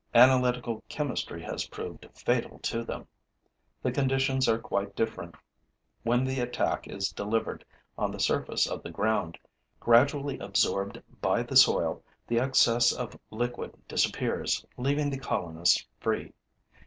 [0.15, 3.05] Analytical chemistry has proved fatal to them.
[3.83, 5.35] The conditions are quite different
[6.01, 7.63] when the attack is delivered
[7.99, 9.37] on the surface of the ground.
[9.79, 16.33] Gradually absorbed by the soil, the excess of liquid disappears, leaving the colonists free.